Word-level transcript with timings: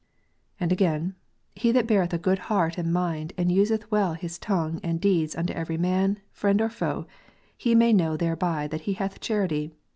And 0.59 0.71
again:" 0.71 1.13
He 1.55 1.71
that 1.73 1.85
beareth 1.85 2.11
a 2.11 2.17
good 2.17 2.39
heart 2.49 2.75
and 2.79 2.91
mind, 2.91 3.33
and 3.37 3.51
useth 3.51 3.91
well 3.91 4.15
his 4.15 4.39
tongue 4.39 4.79
and 4.81 4.99
deeds 4.99 5.35
unto 5.35 5.53
every 5.53 5.77
man, 5.77 6.17
friend 6.31 6.59
or 6.59 6.69
foe, 6.69 7.05
he 7.55 7.75
may 7.75 7.93
know 7.93 8.17
thereby 8.17 8.65
that 8.65 8.81
he 8.89 8.93
hath 8.93 9.19
charity. 9.21 9.75